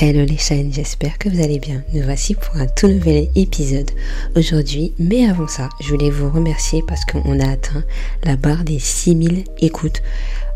[0.00, 1.82] Hello les chaînes, j'espère que vous allez bien.
[1.92, 3.90] Nous voici pour un tout nouvel épisode
[4.36, 4.92] aujourd'hui.
[5.00, 7.82] Mais avant ça, je voulais vous remercier parce qu'on a atteint
[8.22, 10.00] la barre des 6000 écoutes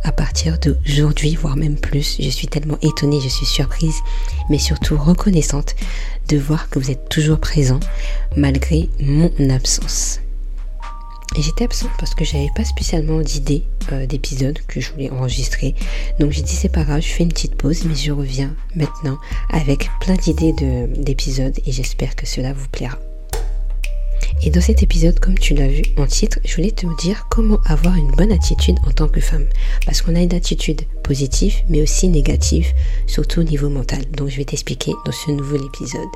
[0.04, 2.18] à partir d'aujourd'hui, voire même plus.
[2.20, 3.96] Je suis tellement étonnée, je suis surprise,
[4.48, 5.74] mais surtout reconnaissante
[6.29, 7.81] de voir que vous êtes toujours présent
[8.37, 10.21] malgré mon absence.
[11.38, 15.74] J'étais absente parce que j'avais pas spécialement d'idée euh, d'épisode que je voulais enregistrer.
[16.20, 19.19] Donc j'ai dit c'est pas grave, je fais une petite pause, mais je reviens maintenant
[19.50, 20.55] avec plein d'idées
[20.96, 22.98] d'épisodes et j'espère que cela vous plaira.
[24.45, 27.60] Et dans cet épisode, comme tu l'as vu en titre, je voulais te dire comment
[27.64, 29.46] avoir une bonne attitude en tant que femme.
[29.86, 32.66] Parce qu'on a une attitude positive, mais aussi négative,
[33.06, 34.05] surtout au niveau mental.
[34.10, 36.08] Donc je vais t'expliquer dans ce nouvel épisode.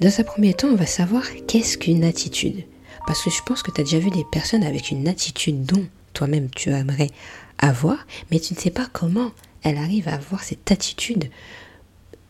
[0.00, 2.64] Dans un premier temps, on va savoir qu'est-ce qu'une attitude.
[3.06, 5.86] Parce que je pense que tu as déjà vu des personnes avec une attitude dont
[6.12, 7.10] toi-même tu aimerais
[7.58, 11.30] avoir, mais tu ne sais pas comment elle arrive à avoir cette attitude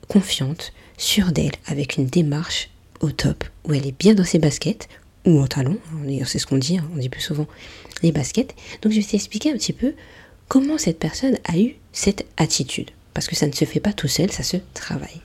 [0.09, 2.70] confiante, sûre d'elle, avec une démarche
[3.01, 4.88] au top, où elle est bien dans ses baskets,
[5.24, 5.79] ou en talons,
[6.26, 7.46] c'est ce qu'on dit, hein, on dit plus souvent
[8.02, 8.54] les baskets.
[8.82, 9.95] Donc je vais t'expliquer un petit peu
[10.48, 12.90] comment cette personne a eu cette attitude.
[13.15, 15.20] Parce que ça ne se fait pas tout seul, ça se travaille.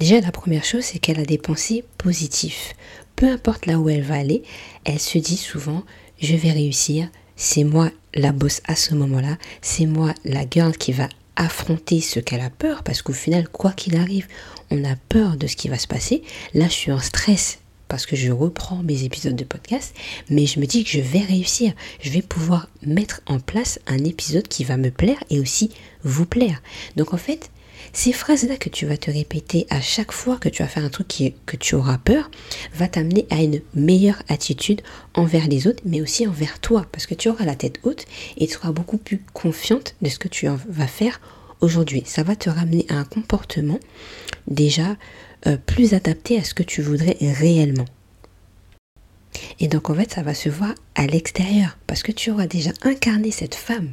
[0.00, 2.72] Déjà, la première chose, c'est qu'elle a des pensées positives.
[3.16, 4.42] Peu importe là où elle va aller,
[4.86, 5.84] elle se dit souvent,
[6.18, 10.92] je vais réussir, c'est moi la bosse à ce moment-là, c'est moi la girl qui
[10.92, 14.26] va affronter ce qu'elle a peur, parce qu'au final, quoi qu'il arrive,
[14.70, 16.22] on a peur de ce qui va se passer.
[16.54, 19.94] Là, je suis en stress parce que je reprends mes épisodes de podcast,
[20.30, 24.02] mais je me dis que je vais réussir, je vais pouvoir mettre en place un
[24.02, 25.70] épisode qui va me plaire et aussi
[26.04, 26.62] vous plaire.
[26.96, 27.50] Donc en fait,
[27.92, 30.90] ces phrases-là que tu vas te répéter à chaque fois que tu vas faire un
[30.90, 32.30] truc qui, que tu auras peur,
[32.74, 34.82] va t'amener à une meilleure attitude
[35.14, 38.04] envers les autres, mais aussi envers toi, parce que tu auras la tête haute
[38.36, 41.20] et tu seras beaucoup plus confiante de ce que tu vas faire
[41.60, 42.02] aujourd'hui.
[42.06, 43.80] Ça va te ramener à un comportement
[44.46, 44.96] déjà
[45.46, 47.86] euh, plus adapté à ce que tu voudrais réellement.
[49.58, 52.72] Et donc en fait, ça va se voir à l'extérieur, parce que tu auras déjà
[52.82, 53.90] incarné cette femme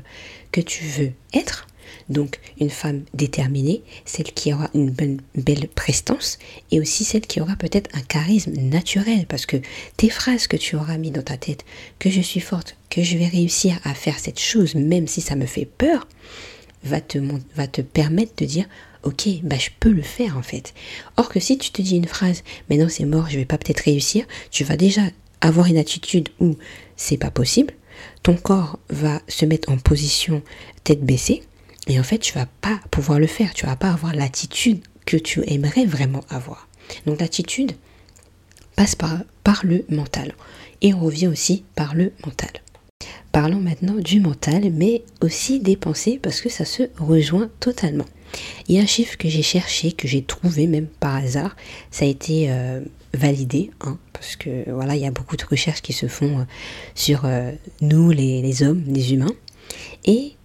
[0.52, 1.68] que tu veux être
[2.10, 6.38] donc une femme déterminée, celle qui aura une belle prestance
[6.72, 9.58] et aussi celle qui aura peut-être un charisme naturel parce que
[9.98, 11.66] tes phrases que tu auras mis dans ta tête,
[12.00, 15.36] que je suis forte, que je vais réussir à faire cette chose même si ça
[15.36, 16.08] me fait peur,
[16.84, 17.18] va te,
[17.56, 18.66] va te permettre de dire
[19.04, 20.74] ok, bah je peux le faire en fait.
[21.18, 23.58] Or que si tu te dis une phrase, mais non c'est mort, je vais pas
[23.58, 25.02] peut-être réussir, tu vas déjà
[25.42, 26.58] avoir une attitude où
[26.96, 27.74] c'est pas possible,
[28.24, 30.42] ton corps va se mettre en position
[30.84, 31.44] tête baissée,
[31.88, 33.54] et en fait, tu vas pas pouvoir le faire.
[33.54, 36.68] Tu vas pas avoir l'attitude que tu aimerais vraiment avoir.
[37.06, 37.74] Donc l'attitude
[38.76, 39.24] passe par,
[39.64, 40.36] le mental.
[40.82, 42.52] Et on revient aussi par le mental.
[43.32, 48.06] Parlons maintenant du mental, mais aussi des pensées, parce que ça se rejoint totalement.
[48.68, 51.56] Il y a un chiffre que j'ai cherché, que j'ai trouvé même par hasard.
[51.92, 52.82] Ça a été euh,
[53.14, 56.44] validé, hein, parce que voilà, il y a beaucoup de recherches qui se font euh,
[56.94, 59.34] sur euh, nous, les hommes, les humains.
[60.06, 60.37] Et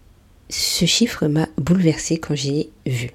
[0.53, 3.11] ce chiffre m'a bouleversé quand j'ai vu.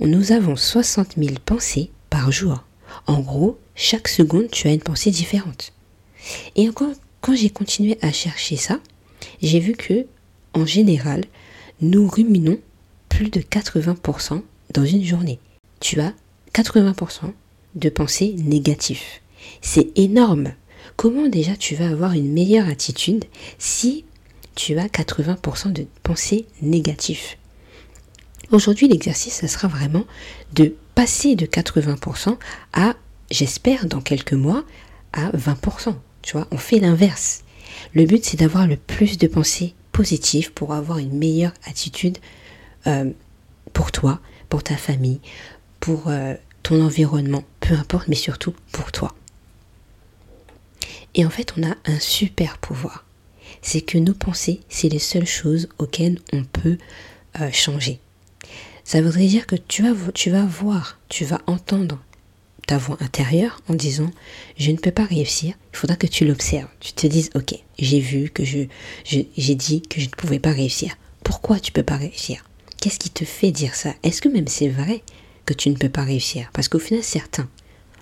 [0.00, 2.64] Nous avons 60 000 pensées par jour.
[3.06, 5.72] En gros, chaque seconde, tu as une pensée différente.
[6.56, 6.92] Et encore,
[7.22, 8.80] quand j'ai continué à chercher ça,
[9.40, 10.06] j'ai vu que,
[10.52, 11.24] en général,
[11.80, 12.58] nous ruminons
[13.08, 14.42] plus de 80%
[14.74, 15.38] dans une journée.
[15.80, 16.12] Tu as
[16.52, 17.32] 80%
[17.76, 19.00] de pensées négatives.
[19.62, 20.52] C'est énorme.
[20.96, 23.24] Comment déjà tu vas avoir une meilleure attitude
[23.58, 24.04] si
[24.54, 27.36] tu as 80% de pensées négatives.
[28.50, 30.04] Aujourd'hui, l'exercice, ça sera vraiment
[30.52, 32.36] de passer de 80%
[32.74, 32.94] à,
[33.30, 34.64] j'espère, dans quelques mois,
[35.12, 35.94] à 20%.
[36.20, 37.44] Tu vois, on fait l'inverse.
[37.94, 42.18] Le but, c'est d'avoir le plus de pensées positives pour avoir une meilleure attitude
[42.86, 43.10] euh,
[43.72, 45.20] pour toi, pour ta famille,
[45.80, 49.14] pour euh, ton environnement, peu importe, mais surtout pour toi.
[51.14, 53.04] Et en fait, on a un super pouvoir
[53.60, 56.78] c'est que nos pensées, c'est les seules choses auxquelles on peut
[57.40, 58.00] euh, changer.
[58.84, 62.02] Ça voudrait dire que tu vas, tu vas voir, tu vas entendre
[62.66, 64.10] ta voix intérieure en disant
[64.56, 66.68] je ne peux pas réussir, il faudra que tu l'observes.
[66.80, 68.60] Tu te dises ok, j'ai vu que je,
[69.04, 70.96] j'ai dit que je ne pouvais pas réussir.
[71.24, 72.44] Pourquoi tu ne peux pas réussir?
[72.80, 73.94] Qu'est-ce qui te fait dire ça?
[74.02, 75.02] Est-ce que même c'est vrai
[75.46, 76.50] que tu ne peux pas réussir?
[76.52, 77.48] Parce qu'au final, certains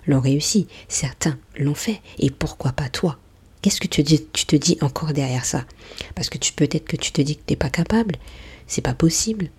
[0.07, 3.19] l'ont réussi, certains l'ont fait, et pourquoi pas toi?
[3.61, 5.65] Qu'est-ce que tu, te dis encore derrière ça?
[6.15, 8.15] Parce que peut-être que tu te dis que tu n'es pas capable,
[8.67, 9.49] c'est pas possible.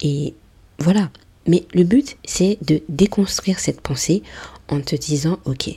[0.00, 0.34] Et
[0.78, 1.10] voilà.
[1.48, 4.22] Mais le but, c'est de déconstruire cette pensée
[4.68, 5.68] en te disant, ok,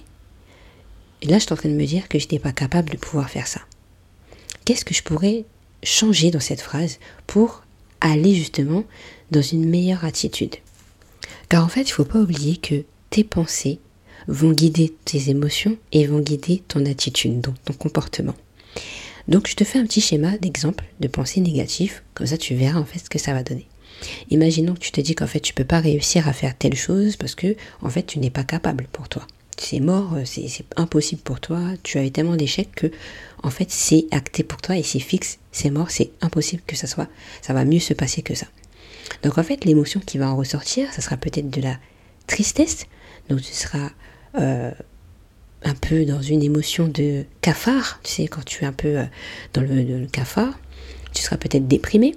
[1.24, 3.30] là, je suis en train de me dire que je n'étais pas capable de pouvoir
[3.32, 3.62] faire ça.
[4.66, 5.46] Qu'est-ce que je pourrais
[5.84, 7.64] changer dans cette phrase pour
[8.00, 8.84] aller justement
[9.32, 10.56] dans une meilleure attitude?
[11.50, 13.80] Car en fait, il ne faut pas oublier que tes pensées
[14.28, 18.36] vont guider tes émotions et vont guider ton attitude, donc ton comportement.
[19.28, 22.80] Donc je te fais un petit schéma d'exemple de pensée négative, comme ça tu verras
[22.80, 23.68] en fait ce que ça va donner.
[24.30, 27.16] Imaginons que tu te dis qu'en fait tu peux pas réussir à faire telle chose
[27.16, 29.26] parce que en fait tu n'es pas capable pour toi.
[29.58, 32.92] C'est mort, euh, c'est impossible pour toi, tu as eu tellement d'échecs que
[33.42, 36.88] en fait c'est acté pour toi et c'est fixe, c'est mort, c'est impossible que ça
[36.88, 37.08] soit,
[37.42, 38.48] ça va mieux se passer que ça.
[39.24, 41.78] Donc en fait l'émotion qui va en ressortir, ça sera peut-être de la
[42.28, 42.86] tristesse,
[43.30, 43.92] donc tu seras
[44.40, 44.72] euh,
[45.64, 49.06] un peu dans une émotion de cafard, tu sais, quand tu es un peu euh,
[49.54, 50.58] dans le, cafard,
[51.14, 52.16] tu seras peut-être déprimé,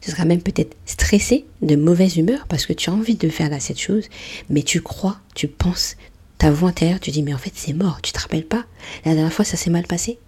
[0.00, 3.50] tu seras même peut-être stressé, de mauvaise humeur, parce que tu as envie de faire
[3.50, 4.08] là cette chose,
[4.50, 5.96] mais tu crois, tu penses,
[6.38, 8.64] ta voix intérieure, tu dis, mais en fait c'est mort, tu te rappelles pas,
[9.04, 10.18] la dernière fois ça s'est mal passé,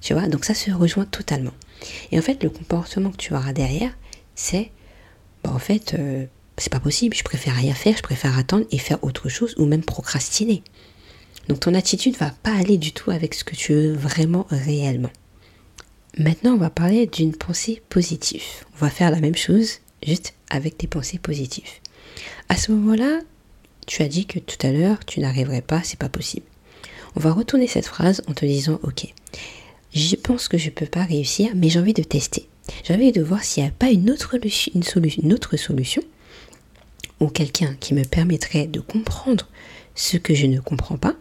[0.00, 1.52] tu vois, donc ça se rejoint totalement.
[2.12, 3.92] Et en fait, le comportement que tu auras derrière,
[4.34, 4.70] c'est,
[5.42, 6.26] bah, en fait, euh,
[6.58, 9.66] c'est pas possible, je préfère rien faire, je préfère attendre et faire autre chose, ou
[9.66, 10.62] même procrastiner.
[11.48, 15.10] Donc ton attitude va pas aller du tout avec ce que tu veux vraiment réellement.
[16.18, 18.42] Maintenant, on va parler d'une pensée positive.
[18.74, 21.68] On va faire la même chose, juste avec tes pensées positives.
[22.48, 23.20] À ce moment-là,
[23.86, 26.46] tu as dit que tout à l'heure, tu n'arriverais pas, c'est pas possible.
[27.16, 29.06] On va retourner cette phrase en te disant OK,
[29.94, 32.48] je pense que je peux pas réussir, mais j'ai envie de tester.
[32.84, 34.36] J'ai envie de voir s'il n'y a pas une autre
[35.56, 36.02] solution
[37.20, 39.48] ou quelqu'un qui me permettrait de comprendre
[39.94, 41.14] ce que je ne comprends pas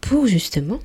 [0.00, 0.78] pour justement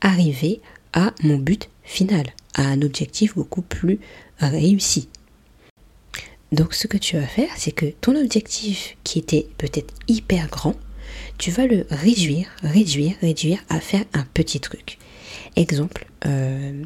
[0.00, 0.60] arriver
[0.92, 3.98] à mon but final, à un objectif beaucoup plus
[4.38, 5.08] réussi.
[6.52, 10.74] Donc ce que tu vas faire, c'est que ton objectif qui était peut-être hyper grand,
[11.36, 14.98] tu vas le réduire, réduire, réduire à faire un petit truc.
[15.56, 16.84] Exemple, euh,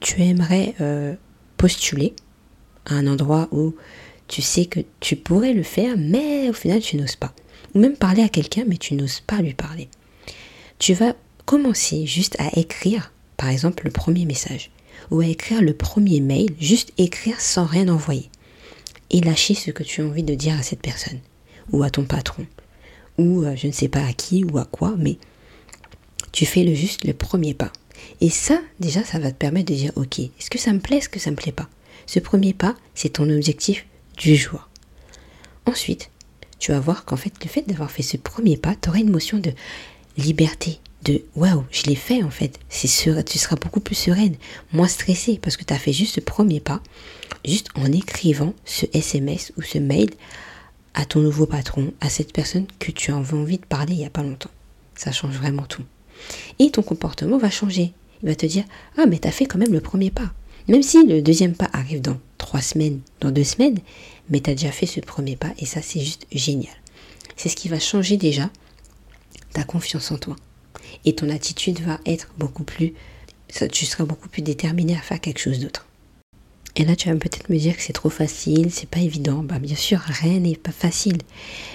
[0.00, 1.14] tu aimerais euh,
[1.56, 2.14] postuler
[2.86, 3.74] à un endroit où
[4.28, 7.34] tu sais que tu pourrais le faire, mais au final tu n'oses pas.
[7.74, 9.88] Ou même parler à quelqu'un, mais tu n'oses pas lui parler.
[10.78, 14.70] Tu vas commencer juste à écrire, par exemple, le premier message,
[15.10, 18.30] ou à écrire le premier mail, juste écrire sans rien envoyer,
[19.10, 21.20] et lâcher ce que tu as envie de dire à cette personne,
[21.72, 22.46] ou à ton patron,
[23.18, 25.18] ou je ne sais pas à qui ou à quoi, mais
[26.32, 27.72] tu fais le juste le premier pas.
[28.20, 30.98] Et ça, déjà, ça va te permettre de dire, ok, est-ce que ça me plaît,
[30.98, 31.68] est-ce que ça me plaît pas?
[32.06, 33.86] Ce premier pas, c'est ton objectif
[34.16, 34.68] du jour.
[35.66, 36.10] Ensuite,
[36.58, 39.10] tu vas voir qu'en fait, le fait d'avoir fait ce premier pas, tu auras une
[39.10, 39.52] motion de
[40.16, 42.58] liberté, de waouh, je l'ai fait en fait.
[42.68, 42.88] C'est
[43.24, 44.36] tu seras beaucoup plus sereine,
[44.72, 46.80] moins stressée parce que tu as fait juste ce premier pas,
[47.44, 50.10] juste en écrivant ce SMS ou ce mail
[50.94, 54.06] à ton nouveau patron, à cette personne que tu as envie de parler il n'y
[54.06, 54.50] a pas longtemps.
[54.94, 55.82] Ça change vraiment tout.
[56.58, 57.92] Et ton comportement va changer.
[58.22, 58.64] Il va te dire
[58.96, 60.32] Ah, mais tu as fait quand même le premier pas.
[60.68, 63.78] Même si le deuxième pas arrive dans trois semaines, dans deux semaines,
[64.28, 66.74] mais tu as déjà fait ce premier pas et ça, c'est juste génial.
[67.36, 68.50] C'est ce qui va changer déjà
[69.54, 70.36] ta confiance en toi.
[71.06, 72.92] Et ton attitude va être beaucoup plus,
[73.72, 75.86] tu seras beaucoup plus déterminé à faire quelque chose d'autre.
[76.76, 79.42] Et là, tu vas peut-être me dire que c'est trop facile, c'est pas évident.
[79.44, 81.18] Bah, bien sûr, rien n'est pas facile.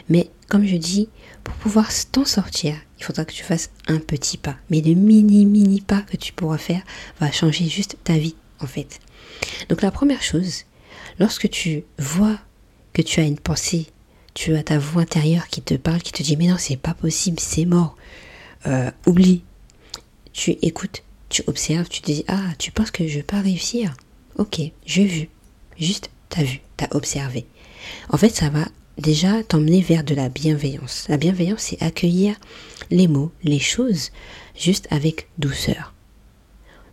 [0.10, 1.08] Mais comme je dis,
[1.44, 4.58] pour pouvoir t'en sortir, il faudra que tu fasses un petit pas.
[4.70, 6.84] Mais le mini, mini pas que tu pourras faire
[7.20, 8.36] va changer juste ta vie,
[9.70, 10.66] Donc, la première chose,
[11.20, 12.38] lorsque tu vois
[12.94, 13.88] que tu as une pensée
[14.34, 16.94] tu as ta voix intérieure qui te parle, qui te dit mais non, c'est pas
[16.94, 17.98] possible, c'est mort.
[18.68, 19.44] Euh, oublie.
[20.32, 23.96] Tu écoutes, tu observes, tu te dis ah, tu penses que je vais pas réussir?
[24.38, 25.30] Ok, j'ai vu.
[25.78, 27.48] Juste, t'as vu, t'as observé.
[28.10, 28.66] En fait, ça va
[28.98, 31.06] déjà t'emmener vers de la bienveillance.
[31.10, 32.36] La bienveillance, c'est accueillir
[32.92, 34.12] les mots, les choses,
[34.58, 35.94] juste avec douceur.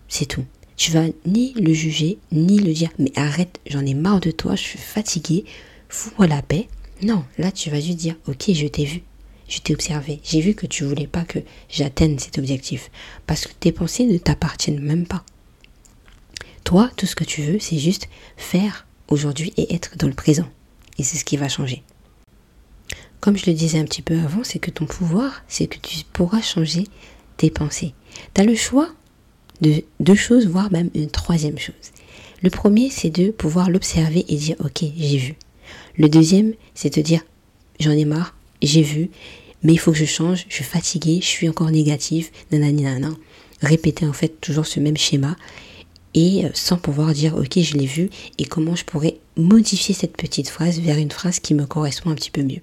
[0.09, 0.45] C'est tout.
[0.77, 4.57] Tu vas ni le juger, ni le dire, mais arrête, j'en ai marre de toi,
[4.57, 5.45] je suis fatiguée,
[5.89, 6.69] fous-moi la paix.
[7.03, 9.03] Non, là tu vas juste dire, ok, je t'ai vu,
[9.49, 11.39] je t'ai observé, j'ai vu que tu voulais pas que
[11.71, 12.91] j'atteigne cet objectif,
[13.27, 15.25] parce que tes pensées ne t'appartiennent même pas.
[16.65, 20.49] Toi, tout ce que tu veux, c'est juste faire aujourd'hui et être dans le présent.
[20.99, 21.83] Et c'est ce qui va changer.
[23.21, 25.99] Comme je le disais un petit peu avant, c'est que ton pouvoir, c'est que tu
[26.13, 26.85] pourras changer
[27.37, 27.95] tes pensées.
[28.35, 28.91] Tu as le choix
[29.61, 31.75] de deux choses, voire même une troisième chose.
[32.43, 35.35] Le premier, c'est de pouvoir l'observer et dire, ok, j'ai vu.
[35.97, 37.23] Le deuxième, c'est de dire
[37.81, 39.11] j'en ai marre, j'ai vu,
[39.63, 43.15] mais il faut que je change, je suis fatiguée, je suis encore négative, nanani nanana.
[43.63, 45.35] Répéter en fait toujours ce même schéma
[46.13, 50.17] et euh, sans pouvoir dire ok je l'ai vu et comment je pourrais modifier cette
[50.17, 52.61] petite phrase vers une phrase qui me correspond un petit peu mieux.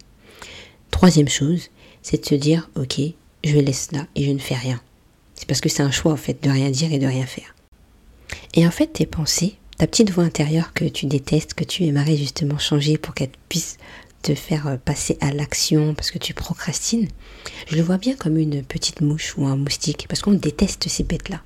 [0.92, 1.70] Troisième chose,
[2.04, 3.00] c'est de se dire ok
[3.44, 4.80] je laisse là et je ne fais rien.
[5.44, 7.54] C'est parce que c'est un choix en fait de rien dire et de rien faire.
[8.54, 12.16] Et en fait tes pensées ta petite voix intérieure que tu détestes, que tu aimerais
[12.16, 13.76] justement changer pour qu'elle puisse
[14.22, 17.10] te faire euh, passer à l'action parce que tu procrastines,
[17.68, 21.04] je le vois bien comme une petite mouche ou un moustique parce qu'on déteste ces
[21.04, 21.42] bêtes-là.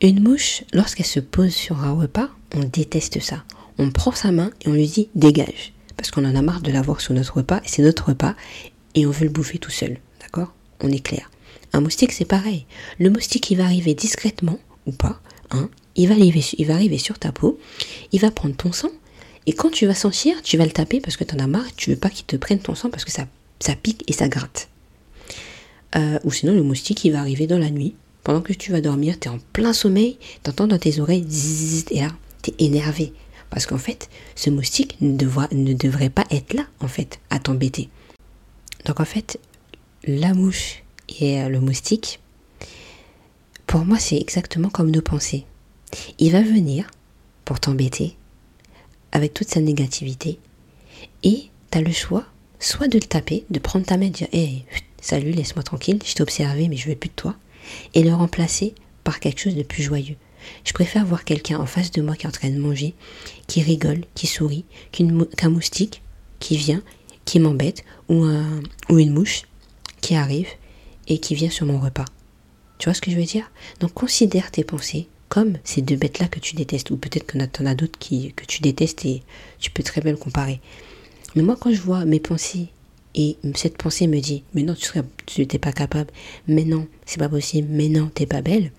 [0.00, 3.44] Une mouche, lorsqu'elle se pose sur un repas, on déteste ça.
[3.76, 6.72] On prend sa main et on lui dit dégage parce qu'on en a marre de
[6.72, 8.34] l'avoir sur notre repas et c'est notre repas
[8.94, 9.98] et on veut le bouffer tout seul.
[10.22, 10.54] D'accord?
[10.80, 11.30] On est clair.
[11.76, 12.64] Un moustique, c'est pareil.
[12.98, 16.96] Le moustique, il va arriver discrètement ou pas, hein, il va, arriver, il va arriver
[16.96, 17.60] sur ta peau,
[18.12, 18.88] il va prendre ton sang,
[19.44, 21.66] et quand tu vas sentir, tu vas le taper parce que tu en as marre,
[21.76, 23.26] tu veux pas qu'il te prenne ton sang parce que ça,
[23.60, 24.70] ça pique et ça gratte.
[25.96, 27.94] Euh, ou sinon, le moustique, il va arriver dans la nuit.
[28.24, 31.26] Pendant que tu vas dormir, tu es en plein sommeil, tu entends dans tes oreilles,
[31.90, 32.08] et là,
[32.42, 33.12] tu es énervé.
[33.50, 37.90] Parce qu'en fait, ce moustique ne, ne devrait pas être là, en fait, à t'embêter.
[38.86, 39.38] Donc en fait,
[40.06, 42.20] la mouche et euh, le moustique,
[43.66, 45.44] pour moi, c'est exactement comme nos pensées.
[46.18, 46.90] Il va venir
[47.44, 48.16] pour t'embêter
[49.12, 50.38] avec toute sa négativité
[51.22, 52.24] et tu as le choix
[52.58, 54.64] soit de le taper, de prendre ta main et de dire Hé,
[55.00, 57.36] salut, laisse-moi tranquille, je t'ai observé mais je veux plus de toi,
[57.94, 60.16] et le remplacer par quelque chose de plus joyeux.
[60.64, 62.94] Je préfère voir quelqu'un en face de moi qui est en train de manger,
[63.46, 66.02] qui rigole, qui sourit, qu'un moustique
[66.38, 66.82] qui vient,
[67.24, 69.42] qui m'embête, ou, un, ou une mouche
[70.00, 70.48] qui arrive
[71.08, 72.04] et qui vient sur mon repas.
[72.78, 73.50] Tu vois ce que je veux dire?
[73.80, 77.62] Donc considère tes pensées comme ces deux bêtes-là que tu détestes, ou peut-être que tu
[77.62, 79.22] en as d'autres que tu détestes et
[79.58, 80.60] tu peux très bien le comparer.
[81.34, 82.68] Mais moi, quand je vois mes pensées
[83.14, 84.90] et cette pensée me dit, mais non, tu
[85.26, 86.10] tu pas capable,
[86.46, 88.72] mais non, c'est pas possible, mais non, t'es pas belle,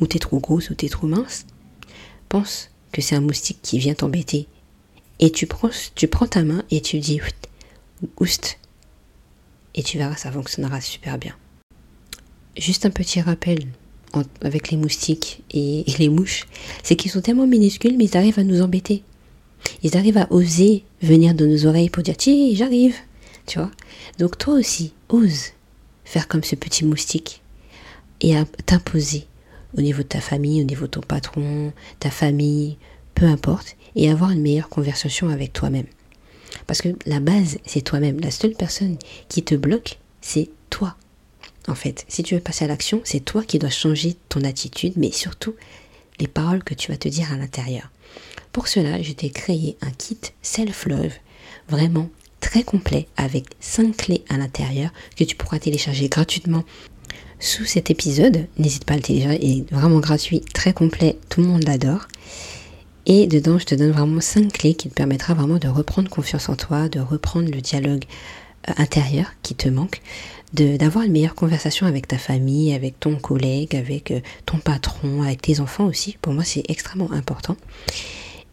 [0.00, 1.46] ou t'es trop grosse, ou t'es trop mince,
[2.28, 4.46] pense que c'est un moustique qui vient t'embêter.
[5.18, 7.20] Et tu prends, tu prends ta main et tu dis,
[8.20, 8.58] oust,
[9.78, 11.36] et tu verras, ça fonctionnera super bien.
[12.56, 13.68] Juste un petit rappel
[14.42, 16.48] avec les moustiques et, les mouches,
[16.82, 19.04] c'est qu'ils sont tellement minuscules, mais ils arrivent à nous embêter.
[19.84, 22.96] Ils arrivent à oser venir dans nos oreilles pour dire Tiens, j'arrive.
[23.46, 23.70] Tu vois?
[24.18, 25.52] Donc toi aussi, ose
[26.04, 27.40] faire comme ce petit moustique
[28.20, 28.34] et
[28.66, 29.26] t'imposer
[29.76, 32.78] au niveau de ta famille, au niveau de ton patron, ta famille,
[33.14, 35.86] peu importe, et avoir une meilleure conversation avec toi-même.
[36.68, 38.20] Parce que la base, c'est toi-même.
[38.20, 38.98] La seule personne
[39.28, 40.96] qui te bloque, c'est toi.
[41.66, 44.92] En fait, si tu veux passer à l'action, c'est toi qui dois changer ton attitude,
[44.96, 45.56] mais surtout
[46.20, 47.90] les paroles que tu vas te dire à l'intérieur.
[48.52, 51.14] Pour cela, je t'ai créé un kit self-love
[51.68, 52.10] vraiment
[52.40, 56.64] très complet avec 5 clés à l'intérieur que tu pourras télécharger gratuitement
[57.40, 58.46] sous cet épisode.
[58.58, 62.08] N'hésite pas à le télécharger, il est vraiment gratuit, très complet, tout le monde l'adore.
[63.10, 66.50] Et dedans, je te donne vraiment 5 clés qui te permettra vraiment de reprendre confiance
[66.50, 68.04] en toi, de reprendre le dialogue
[68.68, 70.02] euh, intérieur qui te manque,
[70.52, 75.40] d'avoir une meilleure conversation avec ta famille, avec ton collègue, avec euh, ton patron, avec
[75.40, 76.18] tes enfants aussi.
[76.20, 77.56] Pour moi, c'est extrêmement important.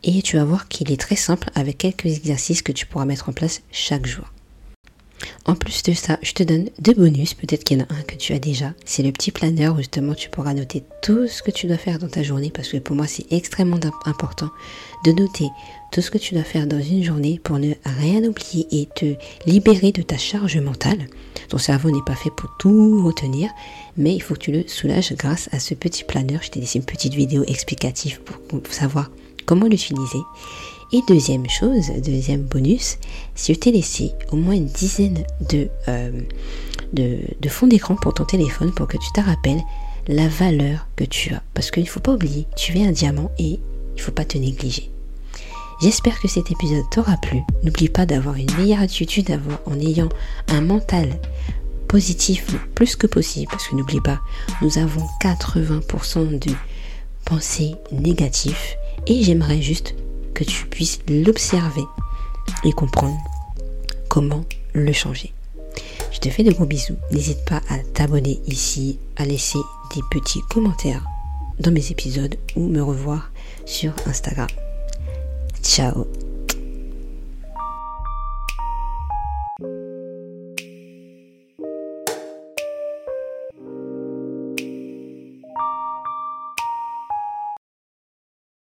[0.03, 3.27] Et tu vas voir qu'il est très simple avec quelques exercices que tu pourras mettre
[3.27, 4.25] en place chaque jour.
[5.45, 8.01] En plus de ça, je te donne deux bonus, peut-être qu'il y en a un
[8.01, 8.73] que tu as déjà.
[8.85, 12.07] C'est le petit planeur justement tu pourras noter tout ce que tu dois faire dans
[12.07, 14.49] ta journée parce que pour moi c'est extrêmement important
[15.05, 15.47] de noter
[15.91, 19.15] tout ce que tu dois faire dans une journée pour ne rien oublier et te
[19.45, 21.07] libérer de ta charge mentale.
[21.49, 23.49] Ton cerveau n'est pas fait pour tout retenir,
[23.95, 26.41] mais il faut que tu le soulages grâce à ce petit planeur.
[26.41, 29.11] Je t'ai laissé une petite vidéo explicative pour savoir
[29.45, 30.19] comment l'utiliser.
[30.93, 32.97] Et deuxième chose, deuxième bonus,
[33.33, 36.21] si je t'ai laissé au moins une dizaine de, euh,
[36.93, 39.61] de, de fonds d'écran pour ton téléphone pour que tu te rappelles
[40.07, 41.41] la valeur que tu as.
[41.53, 43.59] Parce qu'il ne faut pas oublier, tu es un diamant et il
[43.97, 44.91] ne faut pas te négliger.
[45.81, 47.41] J'espère que cet épisode t'aura plu.
[47.63, 50.09] N'oublie pas d'avoir une meilleure attitude en ayant
[50.47, 51.19] un mental
[51.87, 53.51] positif plus que possible.
[53.51, 54.21] Parce que n'oublie pas,
[54.61, 56.53] nous avons 80% de
[57.25, 58.55] pensées négatives.
[59.07, 59.95] Et j'aimerais juste
[60.35, 61.85] que tu puisses l'observer
[62.63, 63.17] et comprendre
[64.09, 65.33] comment le changer.
[66.11, 66.97] Je te fais de gros bisous.
[67.11, 69.59] N'hésite pas à t'abonner ici, à laisser
[69.95, 71.05] des petits commentaires
[71.59, 73.31] dans mes épisodes ou me revoir
[73.65, 74.47] sur Instagram.
[75.63, 76.05] Ciao